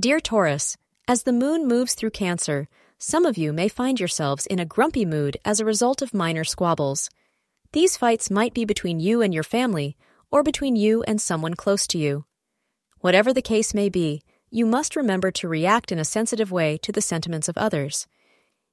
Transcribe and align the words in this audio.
Dear 0.00 0.18
Taurus, 0.18 0.78
as 1.06 1.24
the 1.24 1.32
moon 1.32 1.68
moves 1.68 1.92
through 1.92 2.12
Cancer, 2.12 2.68
some 2.96 3.26
of 3.26 3.36
you 3.36 3.52
may 3.52 3.68
find 3.68 4.00
yourselves 4.00 4.46
in 4.46 4.58
a 4.58 4.64
grumpy 4.64 5.04
mood 5.04 5.36
as 5.44 5.60
a 5.60 5.64
result 5.66 6.00
of 6.00 6.14
minor 6.14 6.42
squabbles. 6.42 7.10
These 7.72 7.98
fights 7.98 8.30
might 8.30 8.54
be 8.54 8.64
between 8.64 8.98
you 8.98 9.20
and 9.20 9.34
your 9.34 9.42
family, 9.42 9.98
or 10.30 10.42
between 10.42 10.74
you 10.74 11.02
and 11.02 11.20
someone 11.20 11.52
close 11.52 11.86
to 11.88 11.98
you. 11.98 12.24
Whatever 13.00 13.34
the 13.34 13.42
case 13.42 13.74
may 13.74 13.90
be, 13.90 14.22
you 14.48 14.64
must 14.64 14.96
remember 14.96 15.30
to 15.32 15.48
react 15.48 15.92
in 15.92 15.98
a 15.98 16.04
sensitive 16.06 16.50
way 16.50 16.78
to 16.78 16.92
the 16.92 17.02
sentiments 17.02 17.46
of 17.50 17.58
others. 17.58 18.06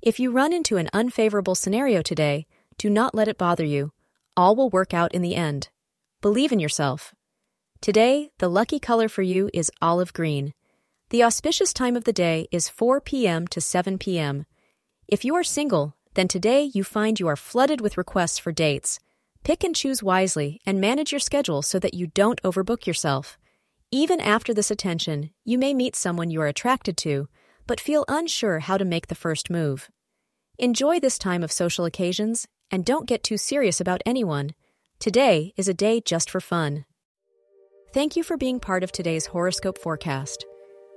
If 0.00 0.18
you 0.18 0.32
run 0.32 0.52
into 0.52 0.76
an 0.76 0.90
unfavorable 0.92 1.54
scenario 1.54 2.02
today, 2.02 2.46
do 2.78 2.90
not 2.90 3.14
let 3.14 3.28
it 3.28 3.38
bother 3.38 3.64
you. 3.64 3.92
All 4.36 4.56
will 4.56 4.70
work 4.70 4.92
out 4.92 5.14
in 5.14 5.22
the 5.22 5.36
end. 5.36 5.68
Believe 6.20 6.50
in 6.50 6.58
yourself. 6.58 7.14
Today, 7.80 8.32
the 8.38 8.48
lucky 8.48 8.80
color 8.80 9.08
for 9.08 9.22
you 9.22 9.50
is 9.54 9.70
olive 9.80 10.12
green. 10.12 10.52
The 11.12 11.24
auspicious 11.24 11.74
time 11.74 11.94
of 11.94 12.04
the 12.04 12.12
day 12.14 12.48
is 12.50 12.70
4 12.70 13.02
p.m. 13.02 13.46
to 13.48 13.60
7 13.60 13.98
p.m. 13.98 14.46
If 15.06 15.26
you 15.26 15.34
are 15.34 15.44
single, 15.44 15.94
then 16.14 16.26
today 16.26 16.70
you 16.72 16.84
find 16.84 17.20
you 17.20 17.28
are 17.28 17.36
flooded 17.36 17.82
with 17.82 17.98
requests 17.98 18.38
for 18.38 18.50
dates. 18.50 18.98
Pick 19.44 19.62
and 19.62 19.76
choose 19.76 20.02
wisely 20.02 20.62
and 20.64 20.80
manage 20.80 21.12
your 21.12 21.18
schedule 21.18 21.60
so 21.60 21.78
that 21.80 21.92
you 21.92 22.06
don't 22.06 22.40
overbook 22.40 22.86
yourself. 22.86 23.36
Even 23.90 24.22
after 24.22 24.54
this 24.54 24.70
attention, 24.70 25.28
you 25.44 25.58
may 25.58 25.74
meet 25.74 25.96
someone 25.96 26.30
you 26.30 26.40
are 26.40 26.46
attracted 26.46 26.96
to, 26.96 27.28
but 27.66 27.78
feel 27.78 28.06
unsure 28.08 28.60
how 28.60 28.78
to 28.78 28.84
make 28.86 29.08
the 29.08 29.14
first 29.14 29.50
move. 29.50 29.90
Enjoy 30.56 30.98
this 30.98 31.18
time 31.18 31.42
of 31.42 31.52
social 31.52 31.84
occasions 31.84 32.48
and 32.70 32.86
don't 32.86 33.06
get 33.06 33.22
too 33.22 33.36
serious 33.36 33.82
about 33.82 34.00
anyone. 34.06 34.54
Today 34.98 35.52
is 35.58 35.68
a 35.68 35.74
day 35.74 36.00
just 36.00 36.30
for 36.30 36.40
fun. 36.40 36.86
Thank 37.92 38.16
you 38.16 38.22
for 38.22 38.38
being 38.38 38.58
part 38.58 38.82
of 38.82 38.92
today's 38.92 39.26
horoscope 39.26 39.76
forecast. 39.76 40.46